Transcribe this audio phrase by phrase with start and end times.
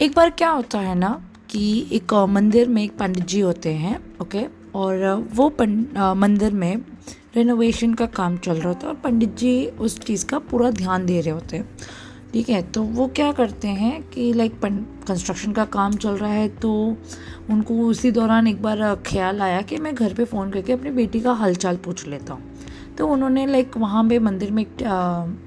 [0.00, 1.08] एक बार क्या होता है ना
[1.50, 1.60] कि
[1.92, 4.44] एक मंदिर में एक पंडित जी होते हैं, ओके?
[4.74, 5.48] और वो
[6.16, 6.76] मंदिर में
[7.36, 11.06] रेनोवेशन का काम चल रहा होता है और पंडित जी उस चीज़ का पूरा ध्यान
[11.06, 11.68] दे रहे होते हैं।
[12.32, 12.60] ठीक है?
[12.62, 16.72] तो वो क्या करते हैं कि लाइक कंस्ट्रक्शन का काम चल रहा है तो
[17.50, 21.20] उनको उसी दौरान एक बार ख्याल आया कि मैं घर पे फ़ोन करके अपनी बेटी
[21.20, 24.82] का हालचाल पूछ लेता हूँ। तो उन्होंने लाइक वहाँ पे मंदिर में एक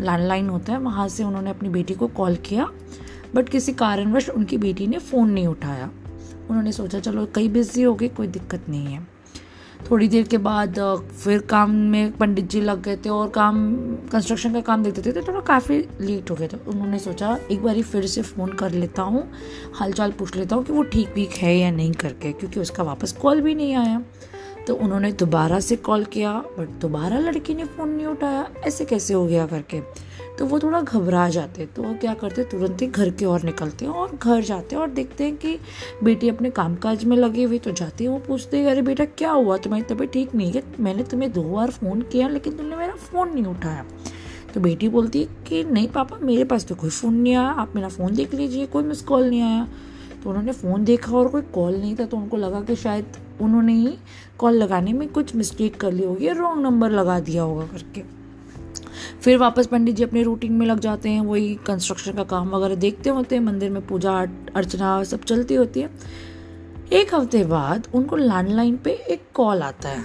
[0.00, 2.70] लैंडलाइन होता है, वहाँ से उन्होंने अपनी बेटी को कॉल किया
[3.36, 5.90] बट किसी कारणवश उनकी बेटी ने फ़ोन नहीं उठाया।
[6.50, 9.04] उन्होंने सोचा, चलो कई बिज़ी हो गए कोई दिक्कत नहीं है।
[9.90, 10.78] थोड़ी देर के बाद
[11.14, 13.56] फिर काम में पंडित जी लग गए थे और काम
[14.12, 17.62] कंस्ट्रक्शन का काम देखते थे तो थोड़ा काफ़ी लेट हो गया था। उन्होंने सोचा, एक
[17.62, 19.22] बार फिर से फ़ोन कर लेता हूँ,
[19.74, 23.12] हालचाल पूछ लेता हूँ कि वो ठीक ठीक है या नहीं करके, क्योंकि उसका वापस
[23.12, 24.02] कॉल भी नहीं आया।
[24.66, 29.14] तो उन्होंने दोबारा से कॉल किया, बट दोबारा लड़की ने फ़ोन नहीं उठाया। ऐसे कैसे
[29.14, 29.80] हो गया करके
[30.38, 33.84] तो वो थोड़ा घबरा जाते। तो वो क्या करते, तुरंत ही घर की ओर निकलते
[33.84, 35.58] हैं और घर जाते हैं और देखते हैं कि
[36.02, 39.30] बेटी अपने कामकाज में लगी हुई। तो जाती है वो पूछते हैं, अरे बेटा, क्या
[39.30, 39.56] हुआ?
[39.56, 40.62] तुम्हारी तबीयत ठीक नहीं है?
[40.80, 43.84] मैंने तुम्हें दो बार फ़ोन किया, लेकिन तुमने मेरा फ़ोन नहीं उठाया।
[44.54, 47.72] तो बेटी बोलती है कि, नहीं पापा, मेरे पास तो कोई फ़ोन नहीं आया। आप
[47.76, 49.68] मेरा फ़ोन देख लीजिए, कोई मिस कॉल नहीं आया।
[50.24, 53.04] तो उन्होंने फ़ोन देखा और कोई कॉल नहीं था। तो उनको लगा कि शायद
[53.40, 53.98] उन्होंने ही
[54.38, 58.02] कॉल लगाने में कुछ मिस्टेक कर ली होगी रॉन्ग नंबर लगा दिया होगा करके।
[59.20, 62.74] फिर वापस पंडित जी अपने रूटीन में लग जाते हैं, वही कंस्ट्रक्शन का काम वगैरह
[62.74, 64.12] देखते होते हैं, मंदिर में पूजा,
[64.56, 65.90] अर्चना, सब चलती होती है।
[66.92, 70.04] एक हफ़्ते बाद उनको लैंडलाइन पे एक कॉल आता है।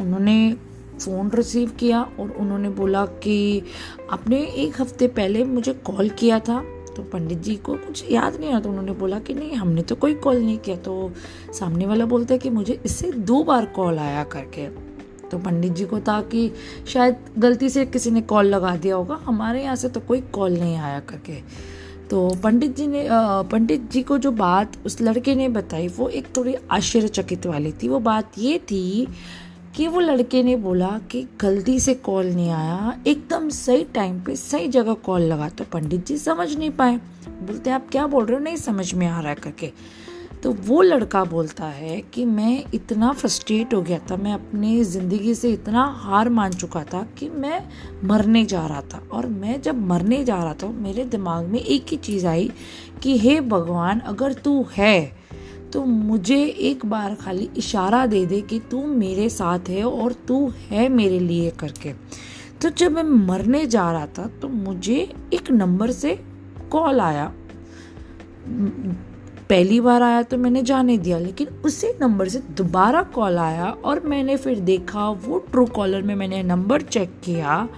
[0.00, 0.56] उन्होंने
[1.00, 3.62] फ़ोन रिसीव किया और उन्होंने बोला कि
[4.10, 6.64] आपने एक हफ़्ते पहले मुझे कॉल किया था
[6.96, 9.94] तो पंडित जी को कुछ याद नहीं आया तो उन्होंने बोला कि नहीं, हमने तो
[9.94, 11.12] कोई कॉल नहीं किया। तो
[11.58, 14.66] सामने वाला बोलता है कि मुझे इससे दो बार कॉल आया करके।
[15.28, 16.50] तो पंडित जी को था कि
[16.86, 20.52] शायद गलती से किसी ने कॉल लगा दिया होगा। हमारे यहाँ से तो कोई कॉल
[20.52, 21.40] नहीं आया करके।
[22.10, 23.06] तो पंडित जी ने
[23.50, 27.88] पंडित जी को जो बात उस लड़के ने बताई, वो एक थोड़ी आश्चर्यचकित वाली थी।
[27.88, 29.06] वो बात ये थी
[29.74, 34.36] कि वो लड़के ने बोला कि गलती से कॉल नहीं आया। एकदम सही टाइम पे
[34.36, 36.96] सही जगह कॉल लगा तो पंडित जी समझ नहीं पाए।
[37.26, 38.42] बोलते आप क्या बोल रहे हो?
[38.44, 39.72] नहीं समझ में आ रहा है करके।
[40.42, 45.34] तो वो लड़का बोलता है कि मैं इतना फ्रस्ट्रेट हो गया था, मैं अपनी ज़िंदगी
[45.34, 47.62] से इतना हार मान चुका था कि मैं
[48.04, 51.86] मरने जा रहा था। और मैं जब मरने जा रहा था, मेरे दिमाग में एक
[51.90, 52.50] ही चीज़ आई
[53.02, 55.21] कि, हे भगवान, अगर तू है
[55.72, 60.48] तो मुझे एक बार खाली इशारा दे दे कि तू मेरे साथ है और तू
[60.68, 61.92] है मेरे लिए करके।
[62.62, 64.96] तो जब मैं मरने जा रहा था तो मुझे
[65.34, 66.14] एक नंबर से
[66.72, 67.32] कॉल आया।
[69.48, 74.00] पहली बार आया तो मैंने जाने दिया, लेकिन उसी नंबर से दोबारा कॉल आया और
[74.00, 77.68] मैंने फिर देखा वो ट्रू कॉलर में मैंने नंबर चेक किया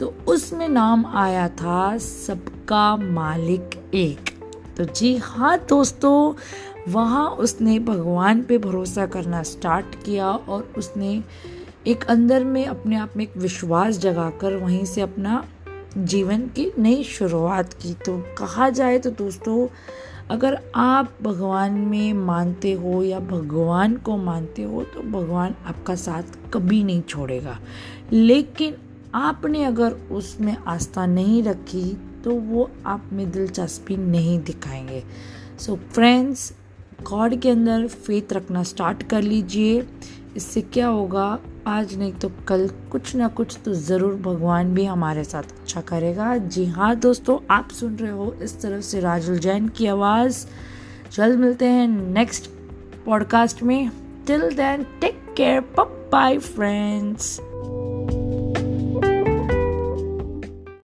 [0.00, 4.30] तो उसमें नाम आया था सबका मालिक एक।
[4.76, 6.32] तो जी हाँ दोस्तों
[6.88, 11.22] वहाँ उसने भगवान पे भरोसा करना स्टार्ट किया और उसने
[11.86, 15.44] एक अंदर में अपने आप में एक विश्वास जगाकर वहीं से अपना
[15.98, 19.66] जीवन की नई शुरुआत की। तो कहा जाए तो दोस्तों,
[20.30, 26.22] अगर आप भगवान में मानते हो या भगवान को मानते हो तो भगवान आपका साथ
[26.54, 27.58] कभी नहीं छोड़ेगा।
[28.12, 28.76] लेकिन
[29.14, 31.84] आपने अगर उसमें आस्था नहीं रखी
[32.24, 35.02] तो वो आप में दिलचस्पी नहीं दिखाएँगे।
[35.58, 36.52] सो so फ्रेंड्स
[37.02, 39.86] गॉड के अंदर फेथ रखना स्टार्ट कर लीजिए।
[40.36, 41.38] इससे क्या होगा?
[41.66, 46.36] आज नहीं तो कल कुछ ना कुछ तो ज़रूर भगवान भी हमारे साथ अच्छा करेगा।
[46.36, 50.46] जी हाँ दोस्तों, आप सुन रहे हो इस तरफ़ से राजुल जैन की आवाज़।
[51.12, 52.50] जल्द मिलते हैं नेक्स्ट
[53.06, 53.90] पॉडकास्ट में।
[54.26, 55.60] Till then take care
[56.12, 57.40] bye friends